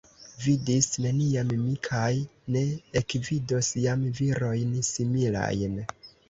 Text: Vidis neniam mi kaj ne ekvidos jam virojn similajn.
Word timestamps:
Vidis 0.43 0.85
neniam 1.01 1.51
mi 1.65 1.73
kaj 1.87 2.09
ne 2.55 2.63
ekvidos 3.03 3.69
jam 3.85 4.07
virojn 4.21 4.73
similajn. 4.91 5.79